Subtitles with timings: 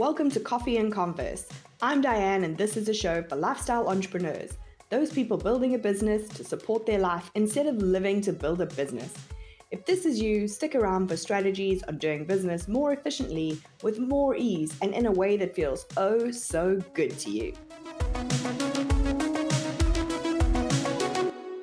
[0.00, 1.46] Welcome to Coffee and Converse.
[1.82, 4.56] I'm Diane, and this is a show for lifestyle entrepreneurs,
[4.88, 8.66] those people building a business to support their life instead of living to build a
[8.66, 9.12] business.
[9.70, 14.34] If this is you, stick around for strategies on doing business more efficiently, with more
[14.34, 17.52] ease, and in a way that feels oh so good to you.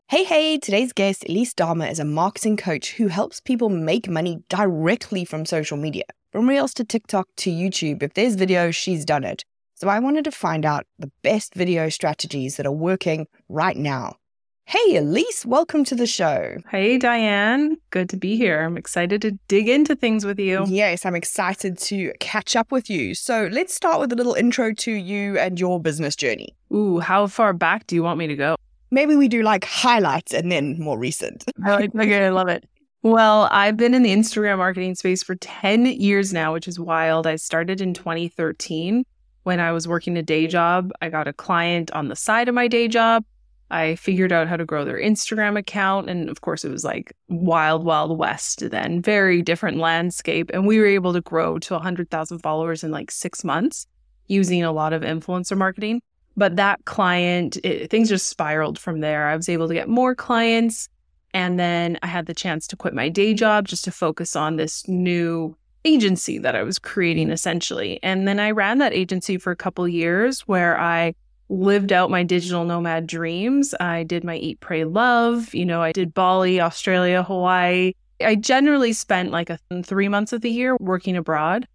[0.09, 4.43] Hey, hey, today's guest, Elise Darma, is a marketing coach who helps people make money
[4.47, 6.03] directly from social media.
[6.37, 9.43] From Reels to TikTok to YouTube, if there's video, she's done it.
[9.73, 14.17] So I wanted to find out the best video strategies that are working right now.
[14.65, 16.57] Hey, Elise, welcome to the show.
[16.69, 17.77] Hey, Diane.
[17.89, 18.61] Good to be here.
[18.61, 20.63] I'm excited to dig into things with you.
[20.67, 23.15] Yes, I'm excited to catch up with you.
[23.15, 26.55] So let's start with a little intro to you and your business journey.
[26.71, 28.57] Ooh, how far back do you want me to go?
[28.91, 31.45] Maybe we do like highlights and then more recent.
[31.65, 32.63] Oh, okay, I love it.
[33.03, 37.27] Well, I've been in the Instagram marketing space for 10 years now, which is wild.
[37.27, 39.05] I started in 2013
[39.43, 40.91] when I was working a day job.
[41.01, 43.23] I got a client on the side of my day job.
[43.69, 46.09] I figured out how to grow their Instagram account.
[46.09, 50.49] And of course, it was like wild, wild west then, very different landscape.
[50.53, 53.85] And we were able to grow to 100,000 followers in like six months
[54.27, 56.01] using a lot of influencer marketing.
[56.35, 59.27] But that client, it, things just spiraled from there.
[59.27, 60.89] I was able to get more clients.
[61.33, 64.55] And then I had the chance to quit my day job just to focus on
[64.55, 67.99] this new agency that I was creating essentially.
[68.03, 71.13] And then I ran that agency for a couple years where I
[71.49, 73.73] lived out my digital nomad dreams.
[73.79, 75.53] I did my eat, pray, love.
[75.53, 77.93] You know, I did Bali, Australia, Hawaii.
[78.19, 81.67] I generally spent like a, three months of the year working abroad.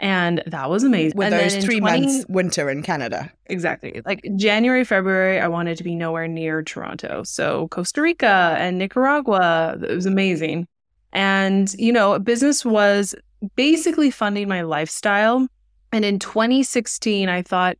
[0.00, 1.18] And that was amazing.
[1.18, 3.30] With and those three 20, months winter in Canada.
[3.46, 4.00] Exactly.
[4.06, 7.22] Like January, February, I wanted to be nowhere near Toronto.
[7.22, 10.66] So Costa Rica and Nicaragua, it was amazing.
[11.12, 13.14] And, you know, business was
[13.56, 15.46] basically funding my lifestyle.
[15.92, 17.76] And in 2016, I thought,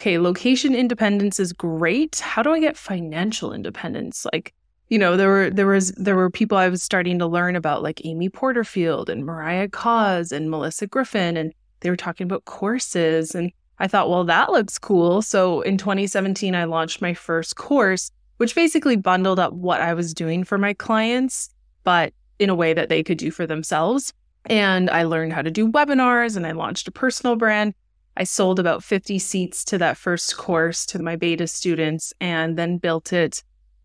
[0.00, 2.18] okay, location independence is great.
[2.18, 4.26] How do I get financial independence?
[4.32, 4.52] Like,
[4.92, 7.82] you know, there were there was there were people I was starting to learn about
[7.82, 13.34] like Amy Porterfield and Mariah Coz and Melissa Griffin and they were talking about courses
[13.34, 15.22] and I thought, well, that looks cool.
[15.22, 20.12] So in 2017 I launched my first course, which basically bundled up what I was
[20.12, 21.48] doing for my clients,
[21.84, 24.12] but in a way that they could do for themselves.
[24.44, 27.72] And I learned how to do webinars and I launched a personal brand.
[28.18, 32.76] I sold about 50 seats to that first course to my beta students and then
[32.76, 33.42] built it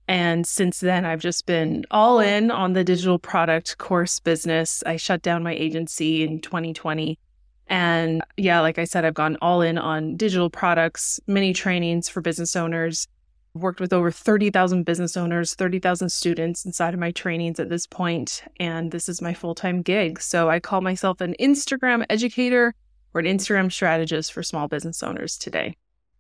[0.08, 4.82] and since then, I've just been all in on the digital product course business.
[4.86, 7.20] I shut down my agency in 2020.
[7.68, 12.22] And yeah, like I said, I've gone all in on digital products, mini trainings for
[12.22, 13.08] business owners.
[13.54, 18.44] Worked with over 30,000 business owners, 30,000 students inside of my trainings at this point,
[18.60, 20.22] And this is my full time gig.
[20.22, 22.76] So I call myself an Instagram educator
[23.14, 25.76] or an Instagram strategist for small business owners today.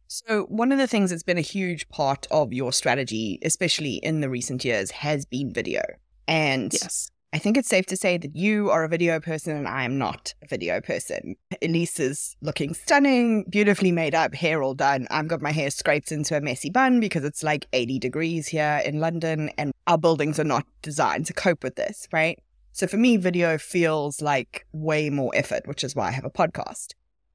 [0.07, 4.21] So, one of the things that's been a huge part of your strategy, especially in
[4.21, 5.81] the recent years, has been video.
[6.27, 7.11] And yes.
[7.33, 9.97] I think it's safe to say that you are a video person and I am
[9.97, 11.35] not a video person.
[11.61, 15.07] Elise is looking stunning, beautifully made up, hair all done.
[15.11, 18.81] I've got my hair scraped into a messy bun because it's like 80 degrees here
[18.85, 22.39] in London and our buildings are not designed to cope with this, right?
[22.71, 26.29] So for me, video feels like way more effort, which is why I have a
[26.29, 26.93] podcast.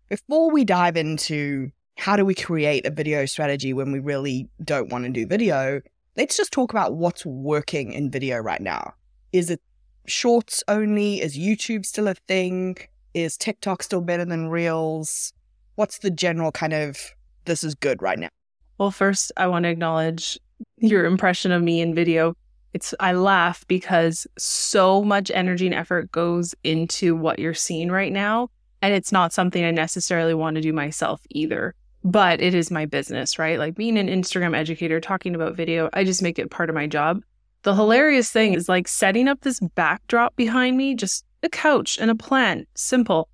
[0.09, 4.91] Before we dive into how do we create a video strategy when we really don't
[4.91, 5.81] want to do video?
[6.17, 8.95] Let's just talk about what's working in video right now.
[9.33, 9.61] Is it
[10.07, 11.21] shorts only?
[11.21, 12.77] Is YouTube still a thing?
[13.15, 15.33] Is TikTok still better than Reels?
[15.77, 16.99] What's the general kind of
[17.45, 18.31] this is good right now?
[18.79, 20.39] Well, first, I want to acknowledge
[20.79, 22.35] your impression of me in video.
[22.75, 28.13] It's I laugh because so much energy and effort goes into what you're seeing right
[28.13, 28.49] now.
[28.81, 32.87] And it's not something I necessarily want to do myself either but it is my
[32.87, 33.59] business, right?
[33.59, 36.87] Like being an Instagram educator, talking about video, I just make it part of my
[36.87, 37.23] job.
[37.63, 42.11] The hilarious thing is like setting up this backdrop behind me, just a couch and
[42.11, 43.29] a plant, simple.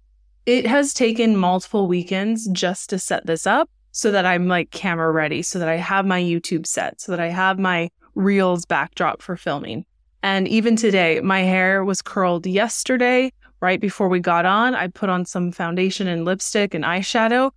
[0.45, 5.11] It has taken multiple weekends just to set this up so that I'm like camera
[5.11, 9.23] ready, so that I have my YouTube set, so that I have my Reels backdrop
[9.23, 9.85] for filming.
[10.23, 14.75] And even today, my hair was curled yesterday, right before we got on.
[14.75, 17.51] I put on some foundation and lipstick and eyeshadow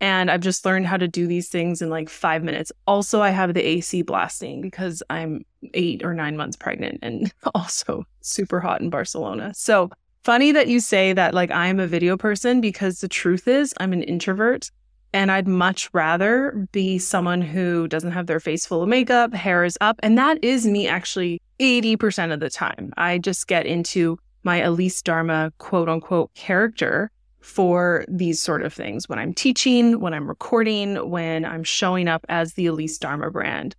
[0.00, 2.70] and I've just learned how to do these things in like five minutes.
[2.86, 8.04] Also, I have the AC blasting because I'm eight or nine months pregnant and also
[8.20, 9.52] super hot in Barcelona.
[9.54, 9.90] So
[10.22, 13.92] funny that you say that like I'm a video person because the truth is I'm
[13.92, 14.70] an introvert
[15.12, 19.64] and I'd much rather be someone who doesn't have their face full of makeup, hair
[19.64, 19.98] is up.
[20.02, 22.92] And that is me actually 80% of the time.
[22.96, 27.10] I just get into my Elise Darma quote unquote character
[27.48, 32.26] for these sort of things when I'm teaching, when I'm recording, when I'm showing up
[32.28, 33.74] as the Elise Darma brand.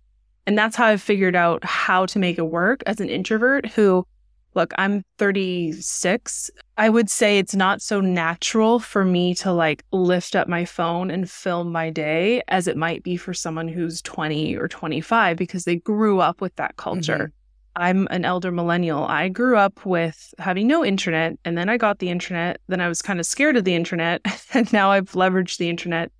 [0.46, 4.04] And that's how I've figured out how to make it work as an introvert who,
[4.54, 6.50] look, I'm 36.
[6.76, 11.08] I would say it's not so natural for me to like lift up my phone
[11.08, 15.62] and film my day as it might be for someone who's 20 or 25 because
[15.62, 17.14] they grew up with that culture.
[17.14, 17.39] Mm-hmm.
[17.80, 19.04] I'm an elder millennial.
[19.06, 22.60] I grew up with having no internet, and then I got the internet.
[22.68, 24.20] Then I was kind of scared of the internet,
[24.54, 26.12] and now I've leveraged the internet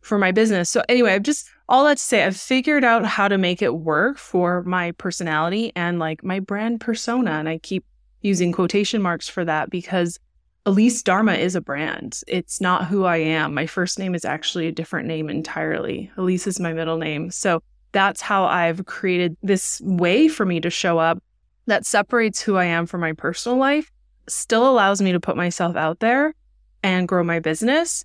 [0.00, 0.70] for my business.
[0.70, 3.74] So, anyway, I've just all that to say, I've figured out how to make it
[3.74, 7.32] work for my personality and like my brand persona.
[7.32, 7.84] And I keep
[8.22, 10.18] using quotation marks for that because
[10.66, 12.20] Elise Darma is a brand.
[12.28, 13.54] It's not who I am.
[13.54, 16.10] My first name is actually a different name entirely.
[16.16, 17.30] Elise is my middle name.
[17.30, 17.62] So,
[17.92, 21.22] that's how I've created this way for me to show up
[21.66, 23.90] that separates who I am from my personal life,
[24.26, 26.34] still allows me to put myself out there
[26.82, 28.04] and grow my business,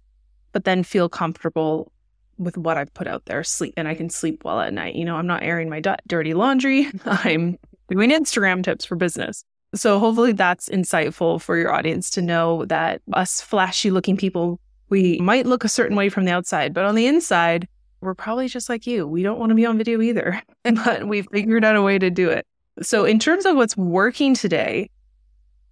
[0.51, 1.91] but then feel comfortable
[2.38, 4.95] with what I've put out there, sleep, and I can sleep well at night.
[4.95, 6.88] You know, I'm not airing my dirty laundry.
[7.06, 7.57] I'm
[7.89, 9.44] doing Instagram tips for business.
[9.75, 14.59] So hopefully that's insightful for your audience to know that us flashy looking people,
[14.89, 17.68] we might look a certain way from the outside, but on the inside,
[18.03, 19.07] we're probably just like you.
[19.07, 22.09] We don't want to be on video either, but we've figured out a way to
[22.09, 22.45] do it.
[22.81, 24.89] So, in terms of what's working today,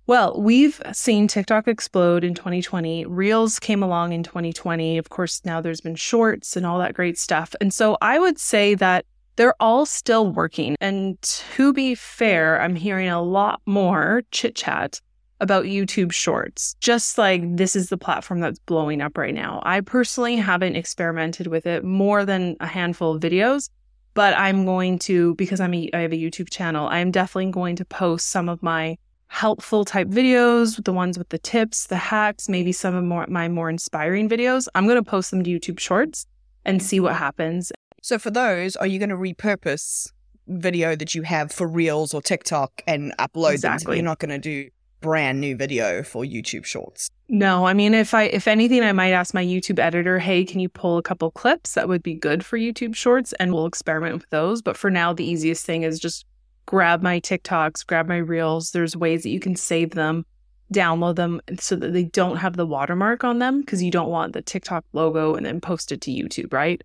[0.08, 3.06] well, we've seen TikTok explode in 2020.
[3.06, 4.98] Reels came along in 2020.
[4.98, 7.56] Of course, now there's been shorts and all that great stuff.
[7.62, 9.06] And so I would say that
[9.36, 10.76] they're all still working.
[10.82, 15.00] And to be fair, I'm hearing a lot more chit chat
[15.42, 19.62] about YouTube Shorts, just like this is the platform that's blowing up right now.
[19.66, 23.70] I personally haven't experimented with it more than a handful of videos,
[24.14, 27.76] but I'm going to, because I'm a, I have a YouTube channel, I'm definitely going
[27.78, 28.98] to post some of my
[29.28, 33.50] helpful type videos, the ones with the tips, the hacks, maybe some of more, my
[33.50, 34.68] more inspiring videos.
[34.76, 36.28] I'm going to post them to YouTube Shorts
[36.66, 37.72] and see what happens.
[38.04, 40.12] So for those, are you going to repurpose
[40.48, 43.86] video that you have for Reels or TikTok and upload exactly.
[43.86, 43.96] them?
[43.96, 44.70] You're not going to do
[45.02, 47.10] brand new video for YouTube Shorts.
[47.28, 50.60] No, I mean if I if anything I might ask my YouTube editor, "Hey, can
[50.60, 54.16] you pull a couple clips that would be good for YouTube Shorts?" and we'll experiment
[54.16, 56.26] with those, but for now the easiest thing is just
[56.66, 58.72] grab my TikToks, grab my Reels.
[58.72, 60.26] There's ways that you can save them,
[60.74, 64.34] download them so that they don't have the watermark on them because you don't want
[64.34, 66.82] the TikTok logo and then post it to YouTube, right?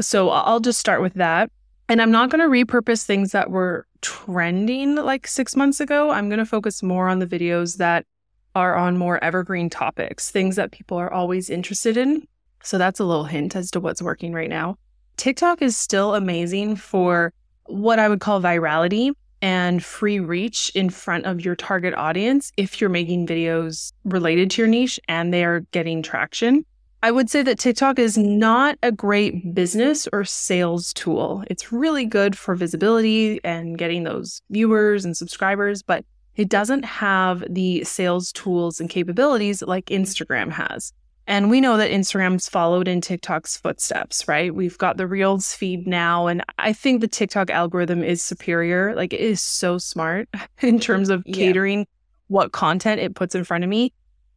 [0.00, 1.50] So I'll just start with that.
[1.88, 6.10] And I'm not going to repurpose things that were trending like six months ago.
[6.10, 8.04] I'm going to focus more on the videos that
[8.54, 12.26] are on more evergreen topics, things that people are always interested in.
[12.62, 14.76] So that's a little hint as to what's working right now.
[15.16, 17.32] TikTok is still amazing for
[17.66, 22.80] what I would call virality and free reach in front of your target audience if
[22.80, 26.64] you're making videos related to your niche and they are getting traction.
[27.04, 31.42] I would say that TikTok is not a great business or sales tool.
[31.48, 36.04] It's really good for visibility and getting those viewers and subscribers, but
[36.36, 40.92] it doesn't have the sales tools and capabilities like Instagram has.
[41.26, 44.54] And we know that Instagram's followed in TikTok's footsteps, right?
[44.54, 46.28] We've got the Reels feed now.
[46.28, 48.94] And I think the TikTok algorithm is superior.
[48.94, 50.28] Like it is so smart
[50.60, 51.84] in terms of catering yeah.
[52.28, 53.92] what content it puts in front of me.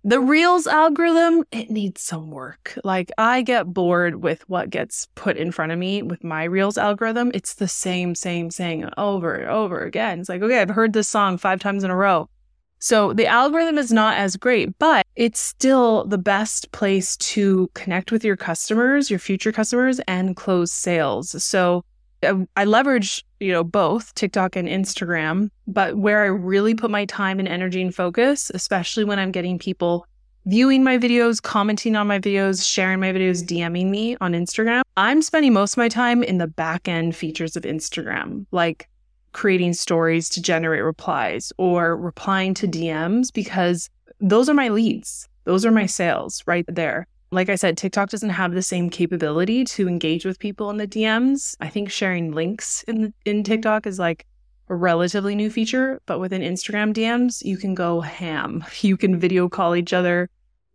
[0.07, 2.78] The Reels algorithm, it needs some work.
[2.83, 6.78] Like I get bored with what gets put in front of me with my Reels
[6.78, 7.31] algorithm.
[7.33, 10.19] It's the same, same, saying over and over again.
[10.19, 12.30] It's like, okay, I've heard this song five times in a row.
[12.78, 18.12] So the algorithm is not as great, but it's still the best place to connect
[18.12, 21.44] with your customers, your future customers, and close sales.
[21.44, 21.83] So
[22.24, 27.06] Uh, I leverage, you know, both TikTok and Instagram, but where I really put my
[27.06, 30.07] time and energy and focus, especially when I'm getting people
[30.45, 35.22] viewing my videos, commenting on my videos, sharing my videos, DMing me on Instagram, I'm
[35.22, 38.88] spending most of my time in the back end features of Instagram, like
[39.34, 43.90] creating stories to generate replies or replying to DMs because
[44.22, 45.28] those are my leads.
[45.44, 47.07] Those are my sales right there.
[47.35, 50.87] Like I said, TikTok doesn't have the same capability to engage with people in the
[50.87, 51.54] DMs.
[51.59, 53.44] I think sharing links in in mm-hmm.
[53.44, 54.25] TikTok is like
[54.69, 58.63] a relatively new feature, but within Instagram DMs, you can go ham.
[58.80, 60.30] You can video call each other,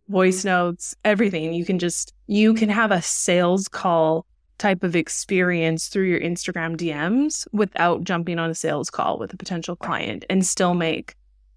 [0.07, 0.49] voice mm-hmm.
[0.49, 1.51] notes, everything.
[1.51, 4.27] You can just you can have a sales call
[4.59, 9.37] type of experience through your Instagram DMs without jumping on a sales call with a
[9.37, 11.15] potential client and still make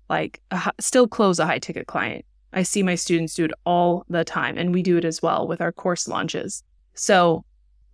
[0.08, 2.24] like a, still close a high ticket client.
[2.54, 5.46] I see my students do it all the time, and we do it as well
[5.46, 6.62] with our course launches.
[6.94, 7.44] So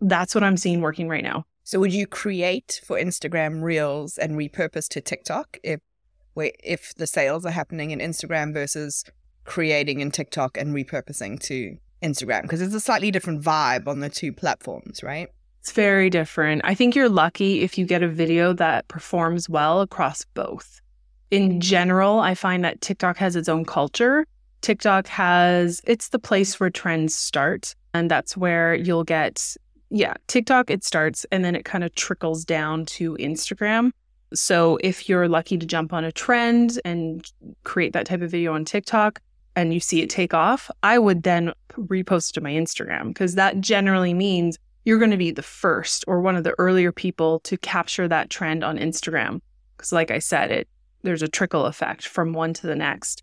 [0.00, 1.44] that's what I'm seeing working right now.
[1.64, 5.80] So would you create for Instagram Reels and repurpose to TikTok if
[6.36, 9.04] if the sales are happening in Instagram versus
[9.44, 12.42] creating in TikTok and repurposing to Instagram?
[12.42, 15.28] Because it's a slightly different vibe on the two platforms, right?
[15.60, 16.62] It's very different.
[16.64, 20.80] I think you're lucky if you get a video that performs well across both.
[21.30, 24.26] In general, I find that TikTok has its own culture.
[24.60, 27.74] TikTok has, it's the place where trends start.
[27.94, 29.56] And that's where you'll get,
[29.90, 33.90] yeah, TikTok, it starts and then it kind of trickles down to Instagram.
[34.32, 37.24] So if you're lucky to jump on a trend and
[37.64, 39.20] create that type of video on TikTok
[39.56, 43.60] and you see it take off, I would then repost to my Instagram because that
[43.60, 47.56] generally means you're going to be the first or one of the earlier people to
[47.58, 49.40] capture that trend on Instagram.
[49.76, 50.68] Because, like I said, it
[51.02, 53.22] there's a trickle effect from one to the next.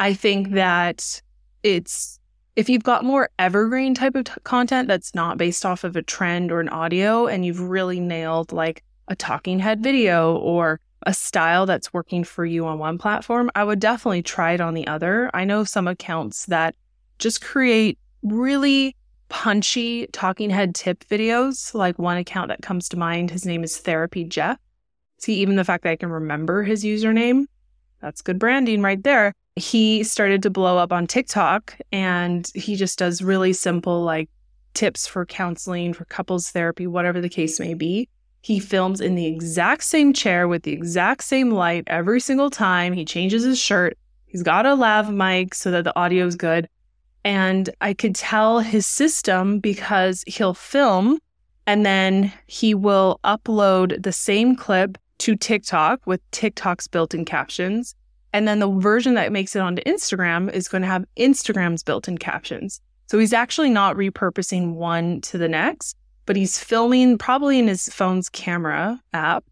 [0.00, 1.22] I think that
[1.62, 2.18] it's
[2.56, 6.02] if you've got more evergreen type of t- content that's not based off of a
[6.02, 11.14] trend or an audio, and you've really nailed like a talking head video or a
[11.14, 14.86] style that's working for you on one platform, I would definitely try it on the
[14.86, 15.30] other.
[15.32, 16.74] I know some accounts that
[17.18, 18.96] just create really
[19.28, 21.74] punchy talking head tip videos.
[21.74, 24.58] Like one account that comes to mind, his name is Therapy Jeff.
[25.18, 27.44] See, even the fact that I can remember his username,
[28.00, 29.34] that's good branding right there.
[29.56, 34.28] He started to blow up on TikTok and he just does really simple, like
[34.74, 38.08] tips for counseling, for couples therapy, whatever the case may be.
[38.42, 42.92] He films in the exact same chair with the exact same light every single time.
[42.92, 43.98] He changes his shirt.
[44.26, 46.68] He's got a lav mic so that the audio is good.
[47.24, 51.18] And I could tell his system because he'll film
[51.66, 57.94] and then he will upload the same clip to TikTok with TikTok's built in captions.
[58.32, 62.08] And then the version that makes it onto Instagram is going to have Instagram's built
[62.08, 62.80] in captions.
[63.08, 65.96] So he's actually not repurposing one to the next,
[66.26, 69.44] but he's filming probably in his phone's camera app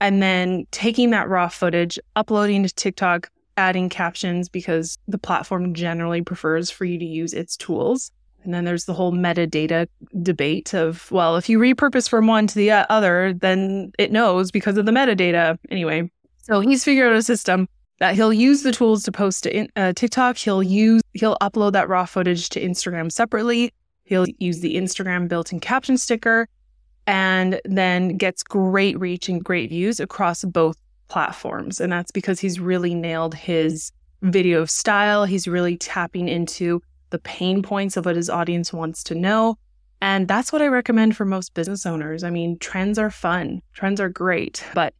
[0.00, 6.22] and then taking that raw footage, uploading to TikTok, adding captions because the platform generally
[6.22, 8.10] prefers for you to use its tools.
[8.42, 9.86] And then there's the whole metadata
[10.22, 14.50] debate of, well, if you repurpose from one to the uh, other, then it knows
[14.50, 15.58] because of the metadata.
[15.70, 16.10] Anyway,
[16.42, 17.68] so he's figured out a system
[18.00, 20.36] that he'll use the tools to post to uh, TikTok.
[20.36, 23.72] He'll use, he'll upload that raw footage to Instagram separately.
[24.04, 26.48] He'll use the Instagram built in caption sticker
[27.06, 30.76] and then gets great reach and great views across both
[31.08, 31.80] platforms.
[31.80, 33.92] And that's because he's really nailed his
[34.22, 35.24] video style.
[35.26, 39.58] He's really tapping into the pain points of what his audience wants to know.
[40.00, 42.24] And that's what I recommend for most business owners.
[42.24, 44.94] I mean, trends are fun, trends are great, but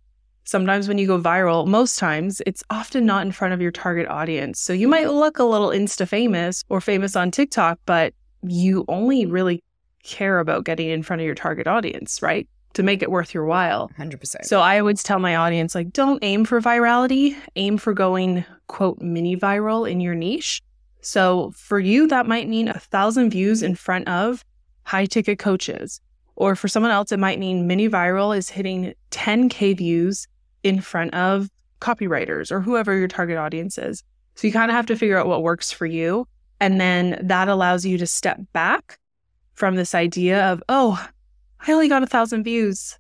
[0.51, 4.09] sometimes when you go viral, most times it's often not in front of your target
[4.09, 4.59] audience.
[4.59, 9.27] So you might look a little insta famous or famous on TikTok, but you only
[9.27, 9.63] really
[10.03, 12.49] care about getting in front of your target audience, right?
[12.75, 13.91] To make it worth your while.
[13.97, 14.45] 100%.
[14.45, 19.01] So I always tell my audience, like, don't aim for virality, aim for going, quote,
[19.01, 20.63] mini viral in your niche.
[21.01, 24.45] So for you, that might mean a thousand views in front of
[24.83, 26.01] high ticket coaches.
[26.35, 30.27] Or for someone else, it might mean mini viral is hitting 10K views
[30.63, 31.49] in front of
[31.81, 34.03] copywriters or whoever your target audience is.
[34.35, 36.27] So you kind of have to figure out what works for you.
[36.61, 38.99] And then that allows you to step back
[39.55, 41.07] from this idea of, oh,
[41.67, 42.99] I only got a thousand views.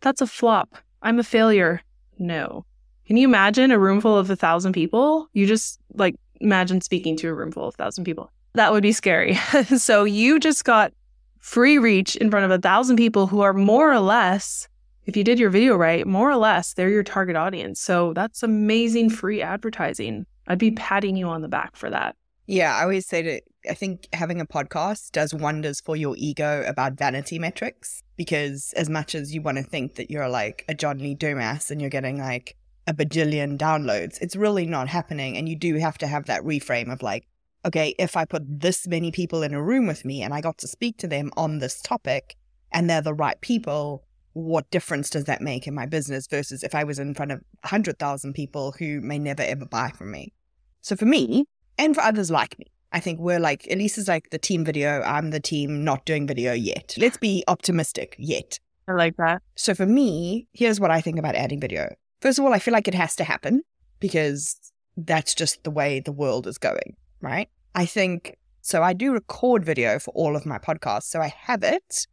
[0.00, 0.76] That's a flop.
[1.02, 1.82] I'm a failure.
[2.18, 2.64] No.
[3.06, 5.28] Can you imagine a room full of a thousand people?
[5.32, 8.30] You just like imagine speaking to a room full of a thousand people.
[8.54, 9.34] That would be scary.
[9.76, 10.92] so you just got
[11.38, 14.68] free reach in front of a thousand people who are more or less,
[15.06, 17.80] if you did your video right, more or less, they're your target audience.
[17.80, 20.26] So that's amazing free advertising.
[20.46, 22.16] I'd be patting you on the back for that.
[22.46, 26.64] Yeah, I always say that I think having a podcast does wonders for your ego
[26.66, 30.74] about vanity metrics because as much as you want to think that you're like a
[30.74, 32.56] John Lee Dumas and you're getting like
[32.86, 34.20] a bajillion downloads.
[34.20, 35.36] It's really not happening.
[35.36, 37.26] And you do have to have that reframe of like,
[37.64, 40.58] okay, if I put this many people in a room with me and I got
[40.58, 42.36] to speak to them on this topic
[42.72, 46.74] and they're the right people, what difference does that make in my business versus if
[46.74, 50.32] I was in front of 100,000 people who may never ever buy from me?
[50.80, 51.44] So for me,
[51.78, 55.00] and for others like me, I think we're like, Elise is like the team video.
[55.02, 56.94] I'm the team not doing video yet.
[56.98, 58.58] Let's be optimistic yet.
[58.86, 59.42] I like that.
[59.54, 61.94] So for me, here's what I think about adding video.
[62.20, 63.62] First of all, I feel like it has to happen
[64.00, 67.48] because that's just the way the world is going, right?
[67.74, 68.82] I think so.
[68.82, 71.04] I do record video for all of my podcasts.
[71.04, 72.06] So I have it,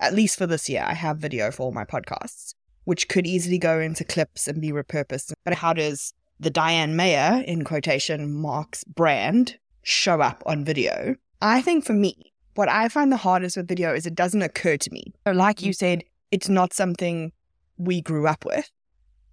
[0.00, 3.58] at least for this year, I have video for all my podcasts, which could easily
[3.58, 5.32] go into clips and be repurposed.
[5.44, 11.16] But how does the Diane Mayor, in quotation marks, brand show up on video?
[11.40, 14.76] I think for me, what I find the hardest with video is it doesn't occur
[14.76, 15.12] to me.
[15.26, 17.32] So like you said, it's not something
[17.76, 18.70] we grew up with.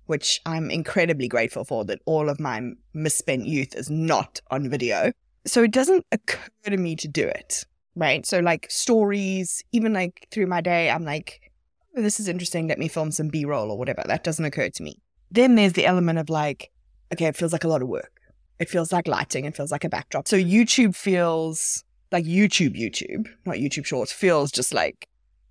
[0.05, 5.11] which I'm incredibly grateful for that all of my misspent youth is not on video.
[5.45, 8.25] So it doesn't occur to me to do it, right?
[8.25, 11.51] So, like stories, even like through my day, I'm like,
[11.93, 12.67] this is interesting.
[12.67, 14.03] Let me film some B roll or whatever.
[14.05, 15.01] That doesn't occur to me.
[15.31, 16.71] Then there's the element of like,
[17.13, 18.11] okay, it feels like a lot of work.
[18.59, 19.45] It feels like lighting.
[19.45, 20.27] It feels like a backdrop.
[20.27, 25.07] So YouTube feels like YouTube, YouTube, not YouTube Shorts, feels just like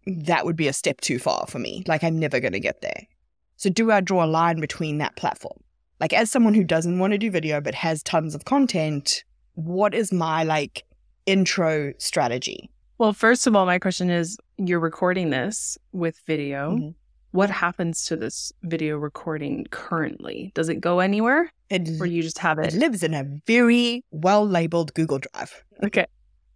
[0.07, 1.83] that would be a step too far for me.
[1.87, 3.07] Like I'm never going to get there.
[3.57, 5.59] So do I draw a line between that platform?
[6.01, 9.95] Like as someone who doesn't want to do video but has tons of content, what
[9.95, 10.85] is my like
[11.27, 12.71] intro strategy?
[12.99, 16.73] Well, first of all, my question is you're recording this with video.
[16.73, 16.91] Mm-hmm.
[17.33, 20.53] What happens to this video recording currently?
[20.55, 21.51] Does it go anywhere?
[21.71, 22.75] It, or you just have it?
[22.75, 25.65] It lives in a very well labeled Google Drive.
[25.83, 26.07] Okay.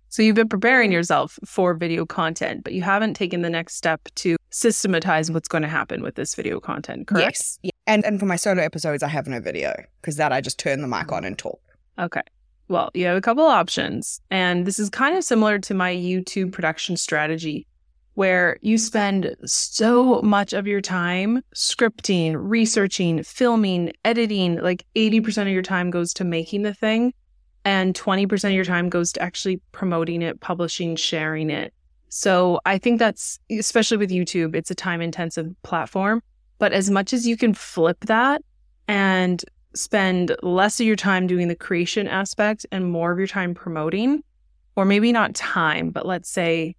[0.09, 4.01] So you've been preparing yourself for video content, but you haven't taken the next step
[4.17, 7.39] to systematize what's going to happen with this video content, correct?
[7.39, 7.59] Yes.
[7.63, 7.71] Yeah.
[7.87, 10.81] And and for my solo episodes, I have no video because that I just turn
[10.81, 11.61] the mic on and talk.
[11.99, 12.23] Okay.
[12.69, 16.53] Well, you have a couple options, and this is kind of similar to my YouTube
[16.53, 17.67] production strategy,
[18.15, 24.57] where you spend so much of your time scripting, researching, filming, editing.
[24.61, 27.13] Like 80% of your time goes to making the thing
[27.67, 31.75] and 20% of your time goes to actually promoting it, publishing, sharing it.
[32.09, 36.23] So I think that's, especially with YouTube, it's a time intensive platform.
[36.61, 38.41] But as much as you can flip that
[38.87, 39.45] and
[39.77, 44.23] spend less of your time doing the creation aspect and more of your time promoting,
[44.75, 46.75] or maybe not time, but let's say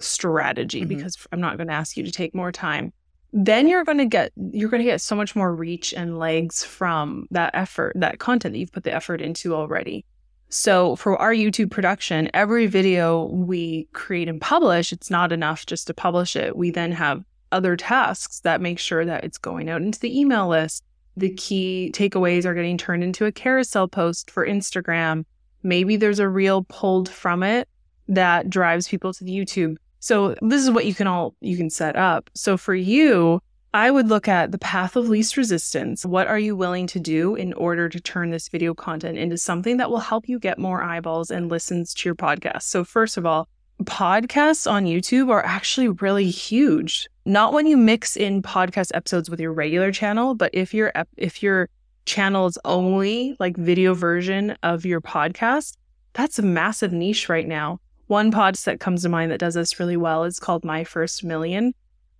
[0.00, 0.88] strategy, mm-hmm.
[0.88, 2.92] because I'm not going to ask you to take more time.
[3.32, 6.64] Then you're going to get you're going to get so much more reach and legs
[6.64, 10.04] from that effort, that content that you've put the effort into already.
[10.48, 15.86] So for our YouTube production, every video we create and publish, it's not enough just
[15.86, 16.56] to publish it.
[16.56, 20.48] We then have other tasks that make sure that it's going out into the email
[20.48, 20.82] list.
[21.20, 25.26] The key takeaways are getting turned into a carousel post for Instagram.
[25.62, 27.68] Maybe there's a reel pulled from it
[28.08, 29.76] that drives people to the YouTube.
[29.98, 32.30] So this is what you can all you can set up.
[32.34, 33.42] So for you,
[33.74, 36.06] I would look at the path of least resistance.
[36.06, 39.76] What are you willing to do in order to turn this video content into something
[39.76, 42.62] that will help you get more eyeballs and listens to your podcast?
[42.62, 43.46] So, first of all,
[43.84, 47.08] podcasts on YouTube are actually really huge.
[47.24, 51.42] Not when you mix in podcast episodes with your regular channel, but if your if
[51.42, 51.68] your
[52.06, 55.76] channel is only like video version of your podcast,
[56.12, 57.80] that's a massive niche right now.
[58.06, 61.22] One pod that comes to mind that does this really well is called My First
[61.22, 61.72] Million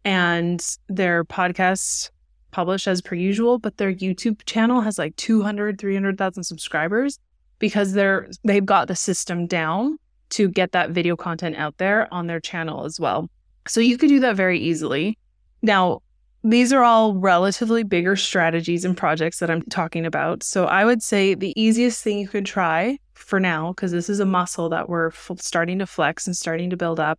[0.04, 2.10] and their podcasts
[2.52, 7.18] publish as per usual, but their YouTube channel has like 200, 300,000 subscribers
[7.58, 9.98] because they're they've got the system down
[10.30, 13.28] to get that video content out there on their channel as well.
[13.68, 15.18] So you could do that very easily.
[15.62, 16.02] Now,
[16.42, 20.42] these are all relatively bigger strategies and projects that I'm talking about.
[20.42, 24.20] So I would say the easiest thing you could try for now, because this is
[24.20, 27.18] a muscle that we're f- starting to flex and starting to build up,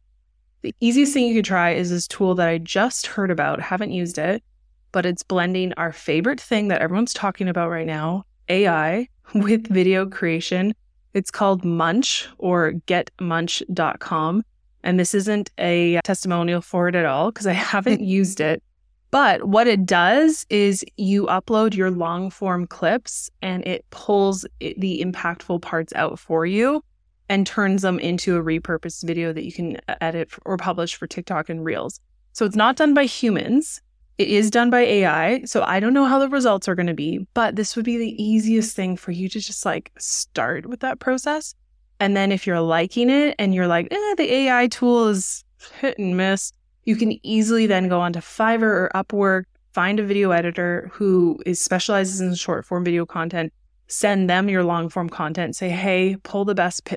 [0.64, 3.92] the easiest thing you could try is this tool that I just heard about, haven't
[3.92, 4.44] used it,
[4.92, 10.08] but it's blending our favorite thing that everyone's talking about right now, AI, with video
[10.08, 10.74] creation.
[11.14, 14.44] It's called Munch or getmunch.com.
[14.84, 18.64] And this isn't a testimonial for it at all because I haven't used it.
[19.12, 25.04] But what it does is you upload your long form clips and it pulls the
[25.06, 26.82] impactful parts out for you
[27.28, 31.50] and turns them into a repurposed video that you can edit or publish for TikTok
[31.50, 32.00] and Reels.
[32.32, 33.82] So it's not done by humans.
[34.22, 35.42] It is done by AI.
[35.46, 37.98] So I don't know how the results are going to be, but this would be
[37.98, 41.56] the easiest thing for you to just like start with that process.
[42.00, 45.44] And then if you're liking it and you're like, eh, the AI tool is
[45.80, 46.54] hit and miss,
[46.84, 51.60] you can easily then go onto Fiverr or Upwork, find a video editor who is
[51.60, 53.52] specializes in short form video content,
[53.88, 56.88] send them your long form content, say, hey, pull the best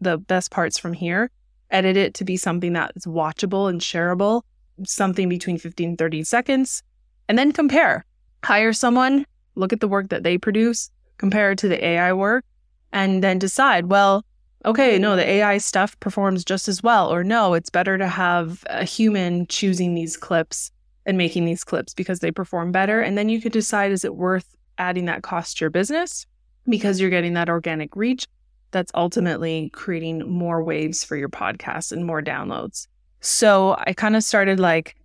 [0.00, 1.30] the best parts from here,
[1.70, 4.42] edit it to be something that is watchable and shareable,
[4.88, 6.82] something between 15 and 30 seconds,
[7.28, 8.04] and then compare.
[8.44, 12.44] Hire someone, look at the work that they produce, compare it to the AI work,
[12.92, 14.24] and then decide, well,
[14.64, 18.64] okay, no, the AI stuff performs just as well, or no, it's better to have
[18.66, 20.70] a human choosing these clips
[21.06, 23.00] and making these clips because they perform better.
[23.00, 26.26] And then you could decide, is it worth adding that cost to your business
[26.68, 28.26] because you're getting that organic reach
[28.70, 32.86] that's ultimately creating more waves for your podcast and more downloads.
[33.22, 34.96] So I kind of started like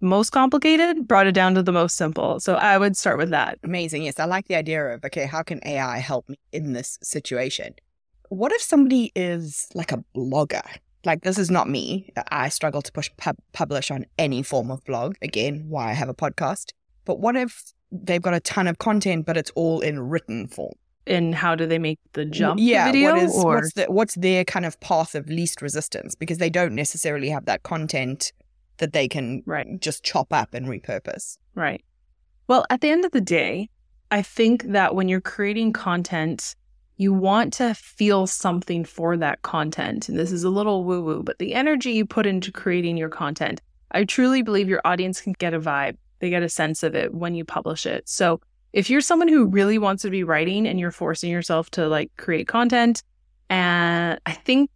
[0.00, 2.40] most complicated, brought it down to the most simple.
[2.40, 3.58] So I would start with that.
[3.62, 4.04] Amazing.
[4.04, 7.74] Yes, I like the idea of okay, how can AI help me in this situation?
[8.30, 10.66] What if somebody is like a blogger?
[11.04, 12.10] Like this is not me.
[12.30, 15.16] I struggle to push pub- publish on any form of blog.
[15.20, 16.72] Again, why I have a podcast.
[17.04, 20.74] But what if they've got a ton of content, but it's all in written form.
[21.10, 22.60] And how do they make the jump?
[22.60, 23.54] Yeah, video, what is or?
[23.56, 27.46] what's the, what's their kind of path of least resistance because they don't necessarily have
[27.46, 28.32] that content
[28.80, 29.80] that they can right.
[29.80, 31.38] just chop up and repurpose.
[31.54, 31.84] Right.
[32.48, 33.70] Well, at the end of the day,
[34.10, 36.56] I think that when you're creating content,
[36.96, 40.08] you want to feel something for that content.
[40.08, 43.08] And this is a little woo woo, but the energy you put into creating your
[43.08, 43.60] content,
[43.92, 45.96] I truly believe your audience can get a vibe.
[46.18, 48.08] They get a sense of it when you publish it.
[48.08, 48.40] So
[48.72, 52.10] if you're someone who really wants to be writing and you're forcing yourself to like
[52.16, 53.02] create content,
[53.48, 54.70] and I think,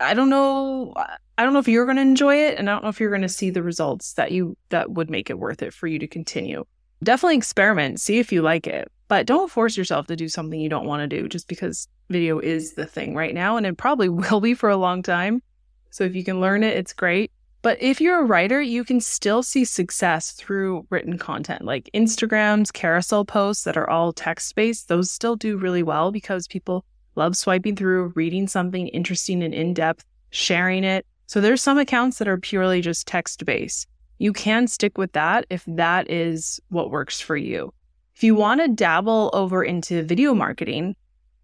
[0.00, 0.92] I don't know,
[1.38, 3.10] I don't know if you're going to enjoy it and I don't know if you're
[3.10, 5.98] going to see the results that you, that would make it worth it for you
[5.98, 6.64] to continue.
[7.02, 10.68] Definitely experiment, see if you like it, but don't force yourself to do something you
[10.68, 14.08] don't want to do just because video is the thing right now and it probably
[14.10, 15.42] will be for a long time.
[15.90, 17.32] So if you can learn it, it's great.
[17.60, 22.70] But if you're a writer, you can still see success through written content like Instagram's
[22.70, 24.88] carousel posts that are all text based.
[24.88, 26.84] Those still do really well because people
[27.16, 31.04] love swiping through, reading something interesting and in depth, sharing it.
[31.26, 33.88] So there's some accounts that are purely just text based.
[34.18, 37.74] You can stick with that if that is what works for you.
[38.14, 40.96] If you want to dabble over into video marketing,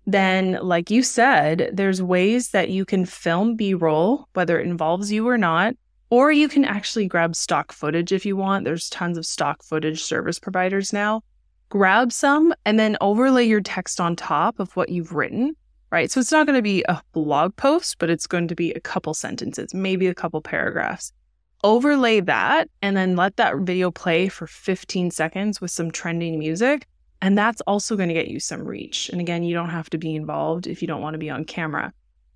[0.06, 5.10] then, like you said, there's ways that you can film B roll, whether it involves
[5.10, 5.74] you or not,
[6.14, 8.64] or you can actually grab stock footage if you want.
[8.64, 11.22] There's tons of stock footage service providers now.
[11.70, 15.56] Grab some and then overlay your text on top of what you've written,
[15.90, 16.08] right?
[16.08, 18.80] So it's not going to be a blog post, but it's going to be a
[18.80, 21.12] couple sentences, maybe a couple paragraphs.
[21.64, 26.86] Overlay that and then let that video play for 15 seconds with some trending music.
[27.22, 29.08] And that's also going to get you some reach.
[29.08, 31.44] And again, you don't have to be involved if you don't want to be on
[31.44, 31.92] camera.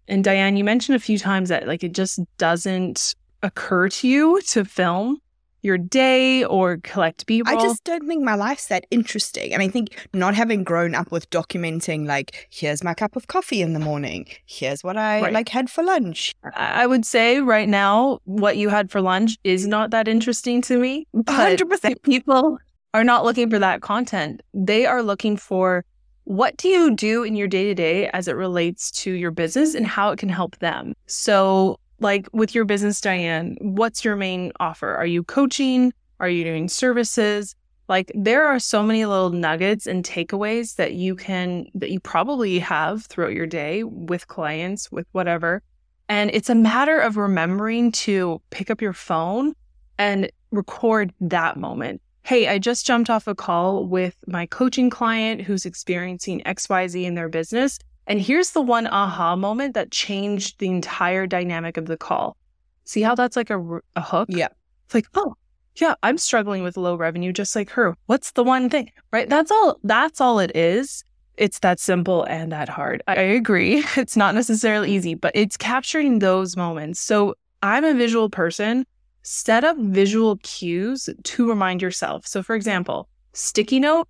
[0.08, 4.40] And Diane, you mentioned a few times that like it just doesn't occur to you
[4.48, 5.18] to film
[5.62, 7.58] your day or collect B-roll?
[7.58, 9.52] I just don't think my life's that interesting.
[9.52, 13.62] And I think not having grown up with documenting like here's my cup of coffee
[13.62, 15.32] in the morning, here's what I right.
[15.32, 16.34] like had for lunch.
[16.54, 20.78] I would say right now what you had for lunch is not that interesting to
[20.78, 21.06] me.
[21.14, 22.58] 100% people
[22.94, 24.42] are not looking for that content.
[24.54, 25.84] They are looking for
[26.24, 29.74] what do you do in your day to day as it relates to your business
[29.74, 30.94] and how it can help them.
[31.06, 34.94] So like with your business, Diane, what's your main offer?
[34.94, 35.92] Are you coaching?
[36.20, 37.54] Are you doing services?
[37.88, 42.58] Like there are so many little nuggets and takeaways that you can, that you probably
[42.58, 45.62] have throughout your day with clients, with whatever.
[46.08, 49.54] And it's a matter of remembering to pick up your phone
[49.98, 52.00] and record that moment.
[52.22, 57.14] Hey, I just jumped off a call with my coaching client who's experiencing XYZ in
[57.14, 57.78] their business.
[58.08, 62.36] And here's the one aha moment that changed the entire dynamic of the call.
[62.84, 64.30] See how that's like a, a hook?
[64.32, 64.48] Yeah.
[64.86, 65.34] It's like, oh,
[65.76, 67.94] yeah, I'm struggling with low revenue just like her.
[68.06, 68.90] What's the one thing?
[69.12, 69.28] Right?
[69.28, 71.04] That's all that's all it is.
[71.36, 73.02] It's that simple and that hard.
[73.06, 73.84] I agree.
[73.96, 77.00] It's not necessarily easy, but it's capturing those moments.
[77.00, 78.86] So I'm a visual person.
[79.22, 82.26] Set up visual cues to remind yourself.
[82.26, 84.08] So for example, sticky note.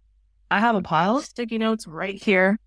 [0.53, 2.59] I have a pile of sticky notes right here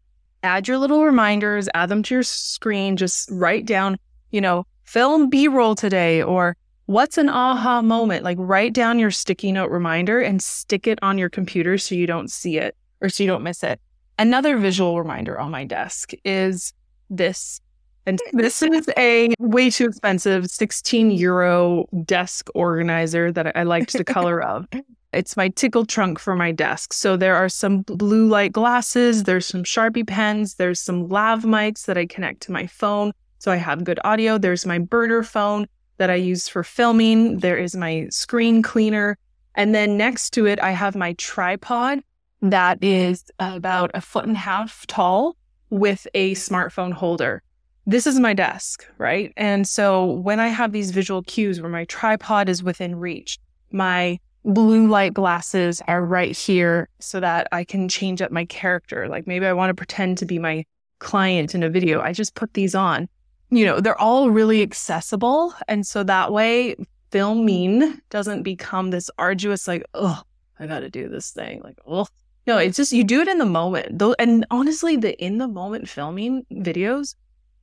[0.44, 3.98] add your little reminders, add them to your screen, just write down,
[4.32, 8.24] you know, film B roll today or what's an aha moment?
[8.24, 12.08] Like write down your sticky note reminder and stick it on your computer so you
[12.08, 13.80] don't see it or so you don't miss it.
[14.20, 16.74] Another visual reminder on my desk is
[17.10, 17.62] this.
[18.06, 24.04] And this is a way too expensive 16 euro desk organizer that I liked the
[24.04, 24.68] color of.
[25.14, 26.94] It's my tickle trunk for my desk.
[26.94, 31.86] So there are some blue light glasses, there's some Sharpie pens, there's some lav mics
[31.86, 33.12] that I connect to my phone.
[33.40, 34.38] So I have good audio.
[34.38, 37.40] There's my burner phone that I use for filming.
[37.40, 39.18] There is my screen cleaner.
[39.56, 42.02] And then next to it, I have my tripod
[42.42, 45.36] that is about a foot and a half tall
[45.70, 47.44] with a smartphone holder.
[47.92, 49.34] This is my desk, right?
[49.36, 53.38] And so when I have these visual cues where my tripod is within reach,
[53.70, 59.10] my blue light glasses are right here so that I can change up my character.
[59.10, 60.64] Like maybe I want to pretend to be my
[61.00, 62.00] client in a video.
[62.00, 63.10] I just put these on.
[63.50, 65.54] You know, they're all really accessible.
[65.68, 66.78] And so that way,
[67.12, 70.22] filming doesn't become this arduous, like, oh,
[70.58, 71.60] I got to do this thing.
[71.62, 72.08] Like, oh,
[72.48, 74.00] no, it's just you do it in the moment.
[74.00, 77.16] Though, and honestly, the in the moment filming videos,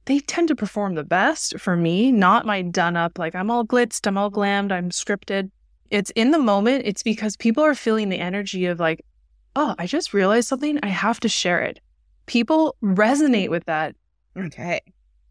[0.08, 3.64] they tend to perform the best for me, not my done up, like I'm all
[3.64, 5.50] glitzed, I'm all glammed, I'm scripted
[5.90, 9.04] it's in the moment, it's because people are feeling the energy of like,
[9.56, 10.78] oh, I just realized something.
[10.82, 11.80] I have to share it.
[12.26, 13.96] People resonate with that.
[14.36, 14.80] Okay.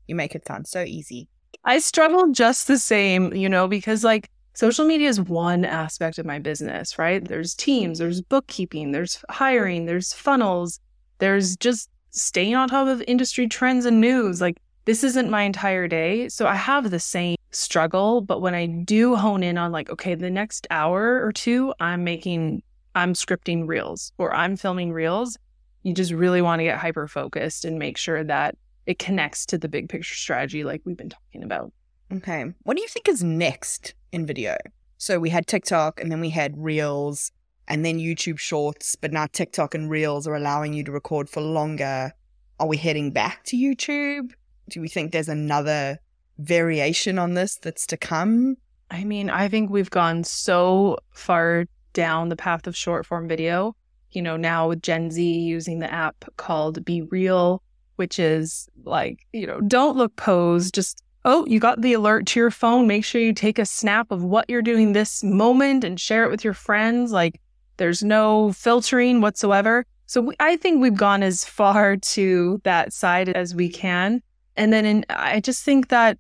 [0.08, 1.28] You make it sound so easy.
[1.64, 6.26] I struggle just the same, you know, because like social media is one aspect of
[6.26, 7.24] my business, right?
[7.24, 10.80] There's teams, there's bookkeeping, there's hiring, there's funnels,
[11.20, 14.42] there's just staying on top of industry trends and news.
[14.42, 16.30] Like this isn't my entire day.
[16.30, 18.22] So I have the same struggle.
[18.22, 22.06] But when I do hone in on, like, okay, the next hour or two, I'm
[22.06, 22.64] making,
[22.96, 25.38] I'm scripting reels or I'm filming reels,
[25.84, 29.58] you just really want to get hyper focused and make sure that it connects to
[29.58, 31.74] the big picture strategy, like we've been talking about.
[32.14, 32.46] Okay.
[32.64, 34.56] What do you think is next in video?
[34.98, 37.34] So we had TikTok and then we had Reels
[37.68, 41.42] and then YouTube Shorts, but now TikTok and Reels are allowing you to record for
[41.42, 42.14] longer.
[42.58, 44.32] Are we heading back to YouTube?
[44.70, 46.00] Do we think there's another
[46.38, 48.58] variation on this that's to come?
[48.92, 53.76] I mean, I think we've gone so far down the path of short form video.
[54.12, 57.60] You know, now with Gen Z using the app called BeReal,
[57.98, 62.40] which is like, you know, don't look posed, just oh, you got the alert to
[62.40, 62.88] your phone.
[62.88, 66.32] Make sure you take a snap of what you're doing this moment and share it
[66.32, 67.12] with your friends.
[67.12, 67.42] Like
[67.76, 69.86] there's no filtering whatsoever.
[70.06, 74.22] So we, I think we've gone as far to that side as we can.
[74.58, 76.18] And then in, I just think that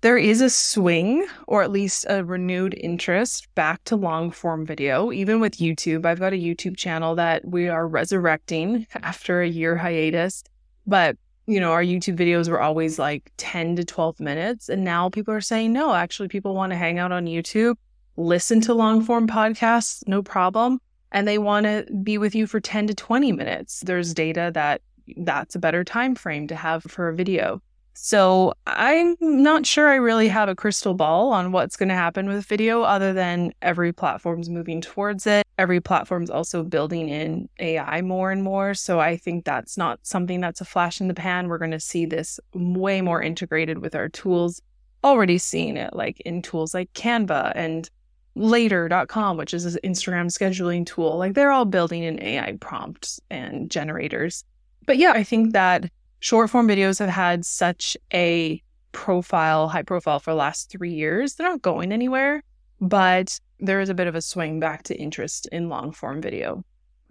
[0.00, 5.10] there is a swing or at least a renewed interest back to long form video,
[5.12, 6.04] even with YouTube.
[6.04, 10.44] I've got a YouTube channel that we are resurrecting after a year hiatus.
[10.86, 14.68] But you know, our YouTube videos were always like 10 to 12 minutes.
[14.68, 17.76] And now people are saying, no, actually, people want to hang out on YouTube,
[18.16, 20.80] listen to long form podcasts, no problem.
[21.12, 23.80] And they want to be with you for 10 to 20 minutes.
[23.86, 24.82] There's data that
[25.18, 27.62] that's a better time frame to have for a video.
[27.98, 32.28] So I'm not sure I really have a crystal ball on what's going to happen
[32.28, 35.46] with video other than every platform's moving towards it.
[35.56, 38.74] Every platform's also building in AI more and more.
[38.74, 41.48] So I think that's not something that's a flash in the pan.
[41.48, 44.60] We're going to see this way more integrated with our tools.
[45.02, 47.88] Already seeing it like in tools like Canva and
[48.34, 51.16] later.com, which is an Instagram scheduling tool.
[51.16, 54.44] Like they're all building in AI prompts and generators.
[54.84, 60.18] But yeah, I think that short form videos have had such a profile, high profile
[60.18, 61.34] for the last three years.
[61.34, 62.42] They're not going anywhere,
[62.80, 66.64] but there is a bit of a swing back to interest in long form video,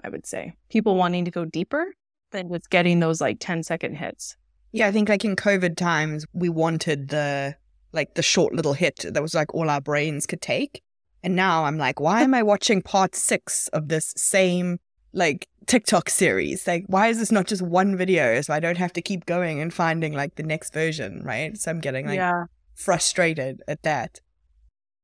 [0.03, 0.53] I would say.
[0.69, 1.93] People wanting to go deeper
[2.31, 4.35] than just getting those like 10 second hits.
[4.71, 7.55] Yeah, I think like in COVID times, we wanted the
[7.93, 10.81] like the short little hit that was like all our brains could take.
[11.23, 14.79] And now I'm like, why am I watching part six of this same
[15.13, 16.67] like TikTok series.
[16.67, 18.41] Like, why is this not just one video?
[18.41, 21.57] So I don't have to keep going and finding like the next version, right?
[21.57, 22.45] So I'm getting like yeah.
[22.75, 24.19] frustrated at that.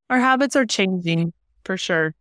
[0.09, 2.13] Our habits are changing for sure.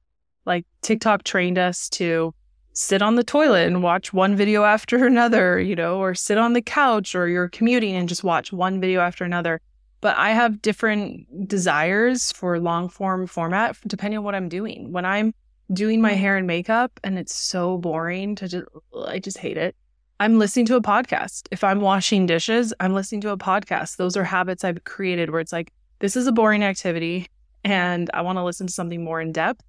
[0.46, 2.34] Like TikTok trained us to
[2.72, 6.52] sit on the toilet and watch one video after another, you know, or sit on
[6.52, 9.60] the couch or you're commuting and just watch one video after another.
[10.00, 14.92] But I have different desires for long form format depending on what I'm doing.
[14.92, 15.34] When I'm
[15.72, 16.20] doing my mm-hmm.
[16.20, 18.66] hair and makeup and it's so boring to just
[19.06, 19.76] I just hate it.
[20.18, 21.48] I'm listening to a podcast.
[21.50, 23.96] If I'm washing dishes, I'm listening to a podcast.
[23.96, 27.28] Those are habits I've created where it's like this is a boring activity
[27.64, 29.62] and I want to listen to something more in depth.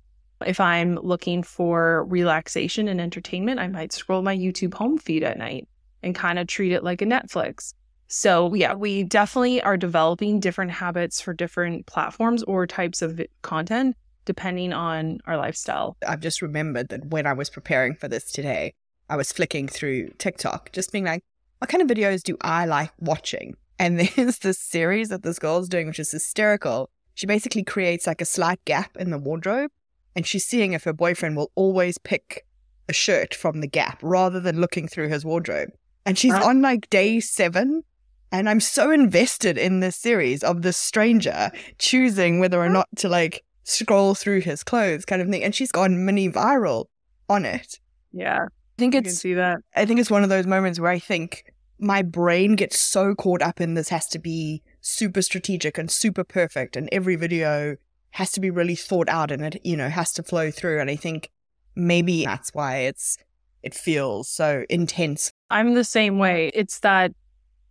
[0.46, 5.38] If I'm looking for relaxation and entertainment, I might scroll my YouTube home feed at
[5.38, 5.68] night
[6.02, 7.74] and kind of treat it like a Netflix.
[8.08, 13.96] So, yeah, we definitely are developing different habits for different platforms or types of content
[14.32, 15.98] depending on our lifestyle.
[16.08, 18.74] I've just remembered that when I was preparing for this today,
[19.10, 21.22] I was flicking through TikTok, just being like,
[21.58, 23.58] what kind of videos do I like watching?
[23.78, 26.89] And there's this series that this girl is doing, which is hysterical.
[27.13, 29.70] She basically creates like a slight gap in the wardrobe,
[30.15, 32.46] and she's seeing if her boyfriend will always pick
[32.88, 35.72] a shirt from the gap rather than looking through his wardrobe.
[36.06, 37.84] And she's on like day seven.
[38.32, 42.74] And I'm so invested in this series of this stranger choosing whether or mm.
[42.74, 45.43] not to like scroll through his clothes kind of thing.
[45.43, 46.86] And she's gone mini viral
[47.30, 47.80] on it.
[48.12, 48.45] Yeah.
[48.45, 49.60] I think it's see that.
[49.76, 53.41] I think it's one of those moments where I think my brain gets so caught
[53.41, 57.76] up in this has to be super strategic and super perfect and every video
[58.12, 60.80] has to be really thought out and it, you know, has to flow through.
[60.80, 61.30] And I think
[61.76, 63.17] maybe that's why it's
[63.63, 65.32] it feels so intense.
[65.50, 66.52] I'm the same way.
[66.54, 67.13] It's that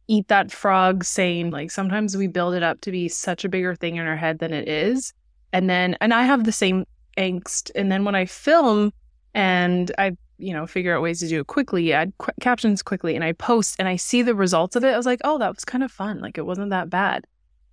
[0.07, 3.77] eat that frog saying like sometimes we build it up to be such a bigger
[3.77, 5.13] thing in our head than it is
[5.53, 6.85] and then and i have the same
[7.19, 7.71] angst.
[7.75, 8.93] And then when i film
[9.35, 13.15] and i you know figure out ways to do it quickly add qu- captions quickly
[13.15, 15.55] and i post and i see the results of it i was like oh that
[15.55, 16.21] was kind of fun.
[16.21, 17.27] Like it wasn't that bad.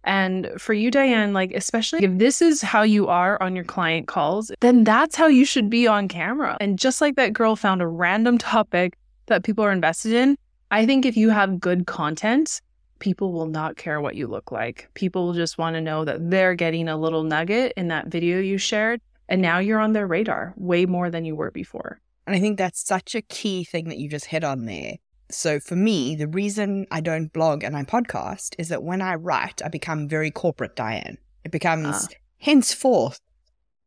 [0.04, 4.08] And for you diane like especially if this is how you are on your client
[4.08, 6.58] calls then that's how you should be on camera.
[6.60, 10.38] And just like that girl found a random topic that people are invested in
[10.72, 12.62] i think if you have good content
[13.00, 14.90] people will not care what you look like.
[14.94, 18.40] People will just want to know that they're getting a little nugget in that video
[18.40, 19.02] you shared.
[19.30, 22.00] And now you're on their radar way more than you were before.
[22.26, 24.96] And I think that's such a key thing that you just hit on there.
[25.30, 29.16] So for me, the reason I don't blog and I podcast is that when I
[29.16, 31.18] write, I become very corporate Diane.
[31.44, 32.08] It becomes uh.
[32.40, 33.20] henceforth,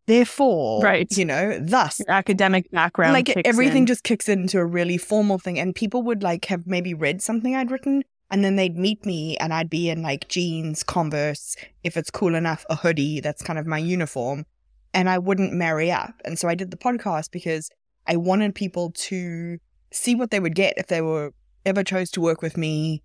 [0.07, 1.11] therefore, right.
[1.17, 2.01] you know, thus.
[2.01, 3.15] Your academic background.
[3.15, 3.87] Like everything in.
[3.87, 5.59] just kicks into a really formal thing.
[5.59, 9.37] And people would like have maybe read something I'd written and then they'd meet me
[9.39, 13.21] and I'd be in like jeans, Converse, if it's cool enough, a hoodie.
[13.21, 14.47] That's kind of my uniform.
[14.95, 16.15] And I wouldn't marry up.
[16.25, 17.71] And so I did the podcast because
[18.07, 19.59] I wanted people to
[19.93, 21.33] see what they would get if they were
[21.67, 23.03] ever chose to work with me.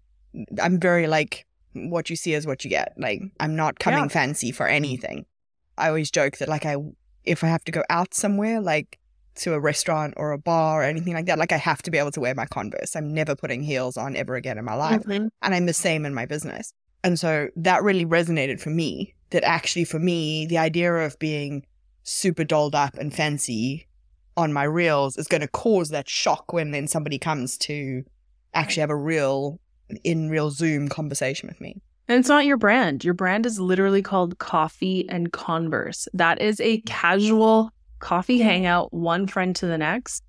[0.62, 2.94] I'm very like, what you see is what you get.
[2.98, 4.08] Like, I'm not coming yeah.
[4.08, 5.26] fancy for anything.
[5.78, 6.78] I always joke that, like, I,
[7.24, 9.00] if I have to go out somewhere, like
[9.36, 11.98] to a restaurant or a bar or anything like that, like, I have to be
[11.98, 12.96] able to wear my Converse.
[12.96, 15.04] I'm never putting heels on ever again in my life.
[15.04, 15.28] Mm-hmm.
[15.42, 16.74] And I'm the same in my business.
[17.04, 21.66] And so that really resonated for me that actually, for me, the idea of being
[22.04, 23.88] super dolled up and fancy
[24.38, 28.04] on my reels is going to cause that shock when then somebody comes to
[28.54, 29.60] actually have a real
[30.04, 31.82] in real Zoom conversation with me.
[32.08, 33.04] And it's not your brand.
[33.04, 36.08] Your brand is literally called Coffee and Converse.
[36.14, 37.72] That is a casual
[38.06, 40.24] coffee hangout, one friend to the next.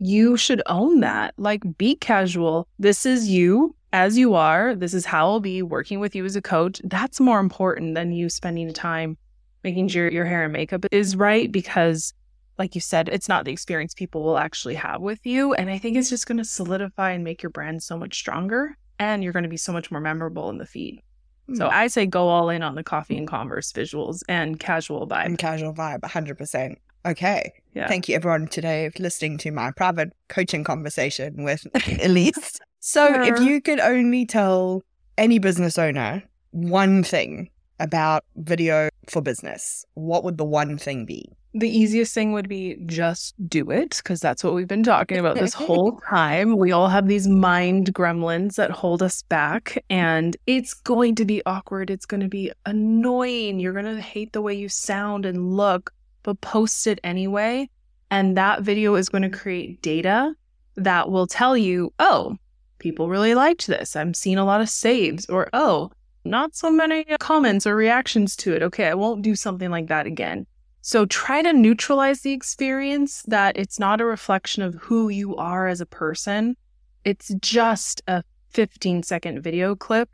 [0.00, 1.32] You should own that.
[1.36, 2.66] Like, be casual.
[2.80, 4.74] This is you as you are.
[4.74, 6.80] This is how I'll be working with you as a coach.
[6.82, 9.16] That's more important than you spending time
[9.62, 12.12] making sure your hair and makeup is right because
[12.58, 15.54] like you said, it's not the experience people will actually have with you.
[15.54, 18.76] And I think it's just going to solidify and make your brand so much stronger.
[18.98, 21.00] And you're going to be so much more memorable in the feed.
[21.48, 21.56] Mm.
[21.56, 21.74] So hmm.
[21.74, 25.26] I say go all in on the coffee and converse visuals and casual vibe.
[25.26, 26.76] And casual vibe, 100%.
[27.06, 27.52] Okay.
[27.74, 27.88] Yeah.
[27.88, 31.66] Thank you, everyone, today for listening to my private coaching conversation with
[32.02, 32.60] Elise.
[32.80, 33.34] so, yeah.
[33.34, 34.82] if you could only tell
[35.16, 41.30] any business owner one thing about video for business, what would the one thing be?
[41.52, 45.36] The easiest thing would be just do it because that's what we've been talking about
[45.36, 46.56] this whole time.
[46.56, 51.42] We all have these mind gremlins that hold us back, and it's going to be
[51.46, 51.90] awkward.
[51.90, 53.58] It's going to be annoying.
[53.58, 57.68] You're going to hate the way you sound and look, but post it anyway.
[58.10, 60.34] And that video is going to create data
[60.76, 62.36] that will tell you, oh,
[62.78, 63.94] people really liked this.
[63.94, 65.90] I'm seeing a lot of saves, or oh,
[66.24, 68.62] not so many comments or reactions to it.
[68.62, 70.46] Okay, I won't do something like that again.
[70.82, 75.68] So try to neutralize the experience that it's not a reflection of who you are
[75.68, 76.56] as a person.
[77.04, 80.08] It's just a 15 second video clip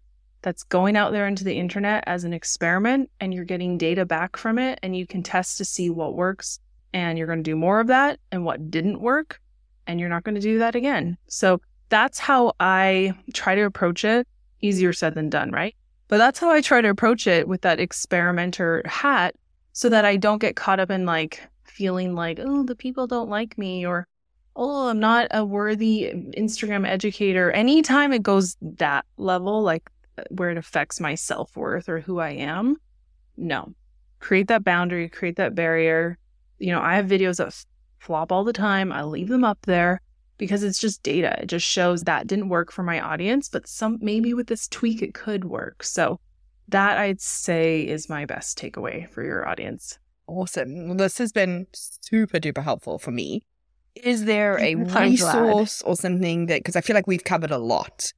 [0.46, 4.36] that's going out there into the internet as an experiment and you're getting data back
[4.36, 6.60] from it and you can test to see what works
[6.94, 9.40] and you're going to do more of that and what didn't work
[9.88, 11.18] and you're not going to do that again.
[11.26, 14.28] So that's how I try to approach it.
[14.60, 15.74] Easier said than done, right?
[16.06, 19.34] But that's how I try to approach it with that experimenter hat
[19.72, 23.28] so that I don't get caught up in like feeling like, oh, the people don't
[23.28, 24.06] like me or
[24.54, 27.50] oh, I'm not a worthy Instagram educator.
[27.50, 29.90] Anytime it goes that level, like
[30.30, 32.76] where it affects my self worth or who I am,
[33.36, 33.74] no.
[34.18, 36.18] Create that boundary, create that barrier.
[36.58, 37.54] You know, I have videos that
[37.98, 38.92] flop all the time.
[38.92, 40.00] I leave them up there
[40.38, 41.36] because it's just data.
[41.42, 45.02] It just shows that didn't work for my audience, but some maybe with this tweak
[45.02, 45.82] it could work.
[45.82, 46.20] So
[46.68, 49.98] that I'd say is my best takeaway for your audience.
[50.26, 50.88] Awesome.
[50.88, 53.42] Well, this has been super duper helpful for me.
[53.94, 58.12] Is there a resource or something that, because I feel like we've covered a lot.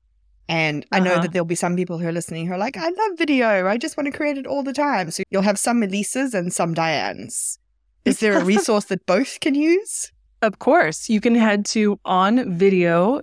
[0.48, 1.22] And I know uh-huh.
[1.22, 3.66] that there'll be some people who are listening who are like, I love video.
[3.66, 5.10] I just want to create it all the time.
[5.10, 7.58] So you'll have some Elises and some Dianes.
[8.06, 10.10] Is there a resource that both can use?
[10.40, 11.10] Of course.
[11.10, 13.22] You can head to onvideo.co.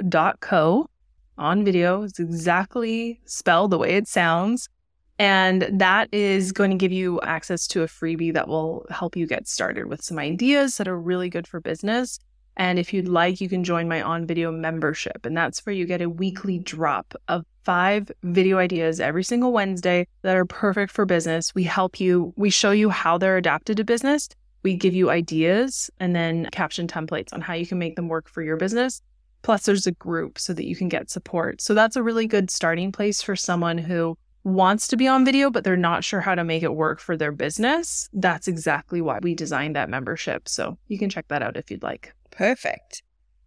[1.37, 4.69] On video is exactly spelled the way it sounds.
[5.17, 9.25] And that is going to give you access to a freebie that will help you
[9.25, 12.19] get started with some ideas that are really good for business.
[12.57, 15.25] And if you'd like, you can join my on video membership.
[15.25, 20.07] And that's where you get a weekly drop of five video ideas every single Wednesday
[20.21, 21.53] that are perfect for business.
[21.53, 24.29] We help you, we show you how they're adapted to business.
[24.63, 28.29] We give you ideas and then caption templates on how you can make them work
[28.29, 29.01] for your business.
[29.41, 31.61] Plus, there's a group so that you can get support.
[31.61, 35.49] So that's a really good starting place for someone who wants to be on video,
[35.49, 39.19] but they're not sure how to make it work for their business, that's exactly why
[39.21, 40.47] we designed that membership.
[40.47, 42.13] So you can check that out if you'd like.
[42.35, 43.01] Perfect.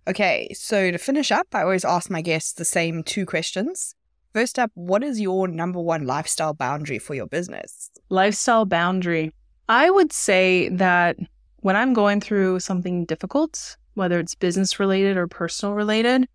[0.07, 3.95] Okay, so to finish up, I always ask my guests the same two questions.
[4.32, 7.91] First up, what is your number one lifestyle boundary for your business?
[8.09, 9.32] Lifestyle boundary.
[9.68, 11.16] I would say that
[11.57, 16.26] when I'm going through something difficult, whether it's business related or personal related,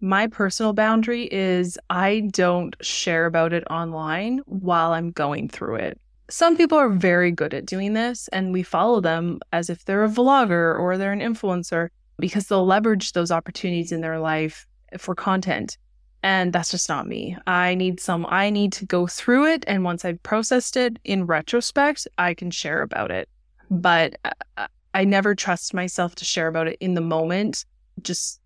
[0.00, 5.98] My personal boundary is I don't share about it online while I'm going through it.
[6.28, 10.04] Some people are very good at doing this, and we follow them as if they're
[10.04, 14.66] a vlogger or they're an influencer because they'll leverage those opportunities in their life
[14.98, 15.78] for content.
[16.22, 17.36] And that's just not me.
[17.46, 19.64] I need some, I need to go through it.
[19.68, 23.28] And once I've processed it in retrospect, I can share about it.
[23.70, 27.64] But uh, I never trust myself to share about it in the moment.
[28.02, 28.40] Just,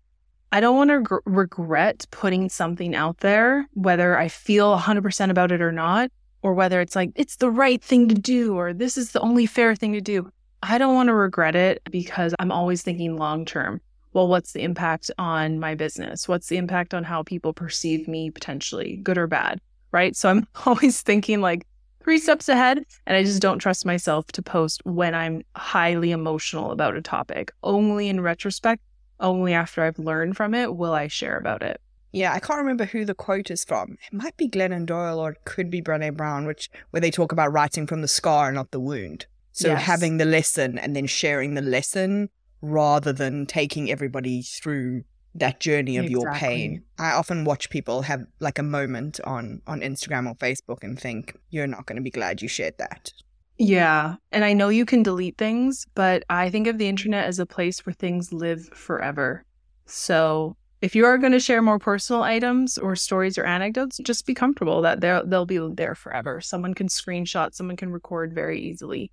[0.51, 5.51] I don't want to gr- regret putting something out there, whether I feel 100% about
[5.51, 6.11] it or not,
[6.41, 9.45] or whether it's like, it's the right thing to do, or this is the only
[9.45, 10.31] fair thing to do.
[10.63, 13.81] I don't want to regret it because I'm always thinking long term.
[14.13, 16.27] Well, what's the impact on my business?
[16.27, 19.61] What's the impact on how people perceive me potentially, good or bad?
[19.91, 20.15] Right.
[20.15, 21.65] So I'm always thinking like
[22.03, 22.83] three steps ahead.
[23.05, 27.51] And I just don't trust myself to post when I'm highly emotional about a topic.
[27.63, 28.81] Only in retrospect,
[29.19, 31.79] only after I've learned from it will I share about it.
[32.11, 33.97] Yeah, I can't remember who the quote is from.
[34.11, 37.31] It might be Glennon Doyle or it could be Brene Brown, which where they talk
[37.31, 39.25] about writing from the scar, and not the wound.
[39.53, 39.83] So yes.
[39.83, 42.29] having the lesson and then sharing the lesson
[42.61, 45.03] rather than taking everybody through
[45.35, 46.21] that journey of exactly.
[46.21, 46.83] your pain.
[46.99, 51.37] I often watch people have like a moment on on Instagram or Facebook and think
[51.49, 53.13] you're not going to be glad you shared that.
[53.57, 57.37] Yeah, and I know you can delete things, but I think of the internet as
[57.37, 59.45] a place where things live forever.
[59.85, 64.25] So, if you are going to share more personal items or stories or anecdotes, just
[64.25, 66.41] be comfortable that they'll they'll be there forever.
[66.41, 69.11] Someone can screenshot, someone can record very easily.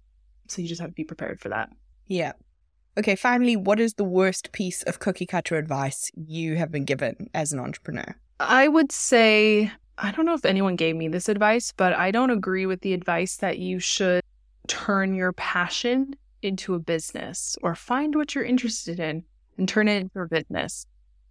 [0.48, 1.68] So you just have to be prepared for that.
[2.06, 2.32] Yeah.
[2.96, 7.28] Okay, finally, what is the worst piece of cookie cutter advice you have been given
[7.34, 8.16] as an entrepreneur?
[8.40, 12.30] I would say, I don't know if anyone gave me this advice, but I don't
[12.30, 14.22] agree with the advice that you should
[14.66, 19.22] turn your passion into a business or find what you're interested in
[19.58, 20.86] and turn it into a business.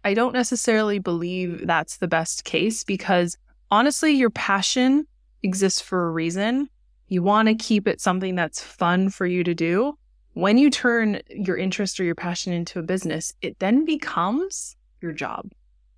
[0.08, 3.38] I don't necessarily believe that's the best case because
[3.70, 5.06] honestly, your passion
[5.44, 6.70] exists for a reason.
[7.10, 9.98] You want to keep it something that's fun for you to do.
[10.32, 15.12] When you turn your interest or your passion into a business, it then becomes your
[15.12, 15.52] job.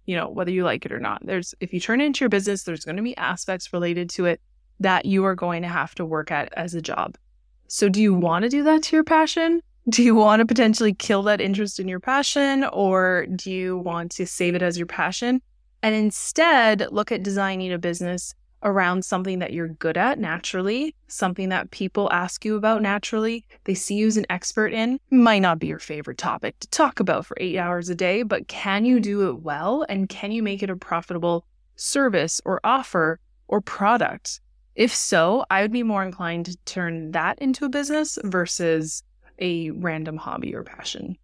[0.07, 1.23] You know, whether you like it or not.
[1.23, 4.25] There's if you turn it into your business, there's going to be aspects related to
[4.25, 4.41] it
[4.79, 7.15] that you are going to have to work at as a job.
[7.67, 9.61] So do you want to do that to your passion?
[9.89, 14.11] Do you want to potentially kill that interest in your passion or do you want
[14.11, 15.41] to save it as your passion
[15.81, 21.49] and instead look at designing a business around something that you're good at naturally, something
[21.49, 25.59] that people ask you about naturally, they see you as an expert in, might not
[25.59, 28.99] be your favorite topic to talk about for eight hours a day, but can you
[28.99, 29.85] do it well?
[29.87, 31.45] And can you make it a profitable
[31.77, 34.41] service or offer or product?
[34.75, 39.03] If so, I would be more inclined to turn that into a business versus
[39.39, 41.17] a random hobby or passion.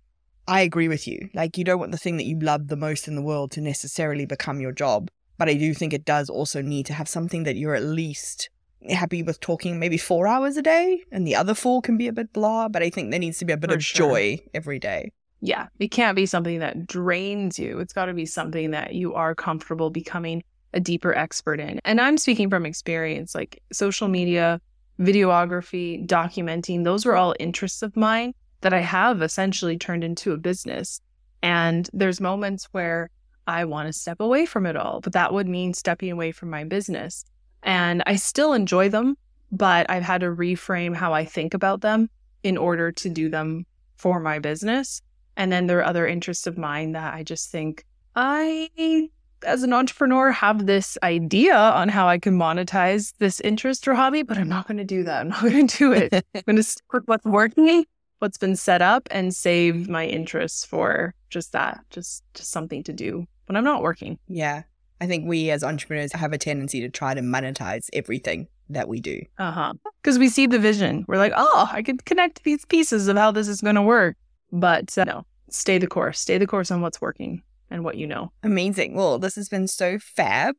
[0.48, 1.30] I agree with you.
[1.34, 3.62] Like, you don't want the thing that you love the most in the world to
[3.62, 5.10] necessarily become your job.
[5.38, 8.50] But I do think it does also need to have something that you're at least
[8.90, 12.14] happy with talking maybe four hours a day, and the other four can be a
[12.14, 12.68] bit blah.
[12.68, 14.10] But I think there needs to be a bit For of sure.
[14.10, 15.12] joy every day.
[15.42, 17.80] Yeah, it can't be something that drains you.
[17.80, 20.44] It's got to be something that you are comfortable becoming
[20.74, 21.80] a deeper expert in.
[21.86, 24.62] And I'm speaking from experience, like social media,
[25.00, 30.38] videography, documenting, those were all interests of mine that I have essentially turned into a
[30.38, 31.02] business.
[31.44, 33.10] And there's moments where
[33.48, 36.50] I want to step away from it all, but that would mean stepping away from
[36.50, 37.26] my business.
[37.62, 39.18] And I still enjoy them,
[39.52, 42.10] but I've had to reframe how I think about them
[42.44, 43.66] in order to do them
[43.98, 45.02] for my business.
[45.38, 47.86] And then there are other interests of mine that I just think
[48.16, 49.10] I,
[49.46, 54.24] as an entrepreneur, have this idea on how I can monetize this interest or hobby,
[54.24, 55.22] but I'm not going to do that.
[55.22, 56.14] I'm not going to do it.
[56.36, 57.86] I'm going to stick with what's working
[58.20, 62.94] what's been set up and save my interests for just that just just something to
[62.94, 64.18] do when I'm not working.
[64.28, 64.64] Yeah.
[65.02, 69.00] I think we as entrepreneurs have a tendency to try to monetize everything that we
[69.00, 69.22] do.
[69.38, 69.74] Uh huh.
[70.02, 71.06] Because we see the vision.
[71.08, 74.16] We're like, oh, I could connect these pieces of how this is going to work.
[74.52, 76.20] But uh, no, stay the course.
[76.20, 78.32] Stay the course on what's working and what you know.
[78.44, 78.96] Amazing.
[78.96, 80.56] Well, this has been so fab.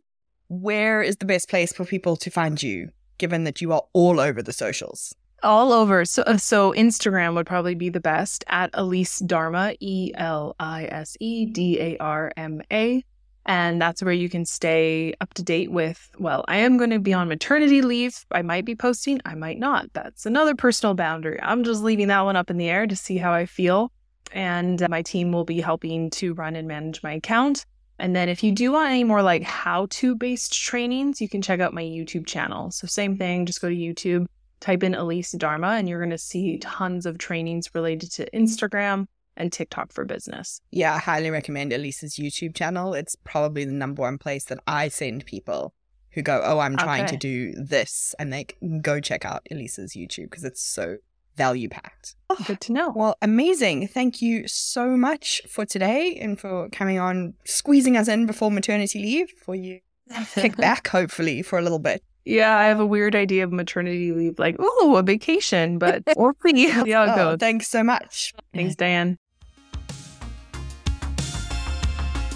[0.48, 4.20] Where is the best place for people to find you, given that you are all
[4.20, 5.14] over the socials?
[5.42, 6.04] all over.
[6.04, 10.86] So, uh, so Instagram would probably be the best at Elise Darma, E L I
[10.86, 13.04] S E D A R M A.
[13.48, 16.98] And that's where you can stay up to date with, well, I am going to
[16.98, 18.26] be on maternity leave.
[18.32, 19.92] I might be posting, I might not.
[19.92, 21.38] That's another personal boundary.
[21.40, 23.92] I'm just leaving that one up in the air to see how I feel.
[24.32, 27.64] And uh, my team will be helping to run and manage my account.
[27.98, 31.40] And then if you do want any more like how to based trainings, you can
[31.40, 32.70] check out my YouTube channel.
[32.70, 34.26] So, same thing, just go to YouTube
[34.60, 39.06] type in Elise Darma, and you're going to see tons of trainings related to Instagram,
[39.36, 40.60] and TikTok for business.
[40.70, 42.94] Yeah, I highly recommend Elise's YouTube channel.
[42.94, 45.74] It's probably the number one place that I send people
[46.10, 47.12] who go, Oh, I'm trying okay.
[47.12, 48.14] to do this.
[48.18, 48.46] And they
[48.80, 50.96] go check out Elise's YouTube because it's so
[51.36, 52.16] value packed.
[52.30, 52.92] Oh, good to know.
[52.94, 53.88] Well, amazing.
[53.88, 58.98] Thank you so much for today and for coming on, squeezing us in before maternity
[58.98, 59.80] leave for you
[60.34, 62.02] kick back, hopefully, for a little bit.
[62.24, 66.32] Yeah, I have a weird idea of maternity leave, like, oh, a vacation, but we'll
[66.44, 67.38] see how it oh, goes.
[67.38, 68.34] Thanks so much.
[68.52, 69.16] Thanks, Diane.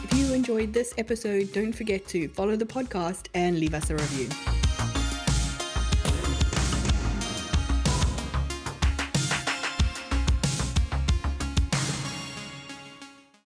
[0.05, 3.95] If you enjoyed this episode, don't forget to follow the podcast and leave us a
[3.95, 4.29] review.